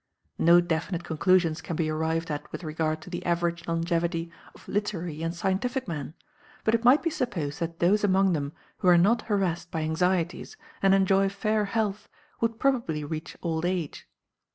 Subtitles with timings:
[0.39, 5.21] No definite conclusions can be arrived at with regard to the average longevity of literary
[5.21, 6.15] and scientific men,
[6.63, 10.57] but it might be supposed that those among them who are not harassed by anxieties
[10.81, 12.09] and enjoy fair health
[12.39, 14.07] would probably reach old age.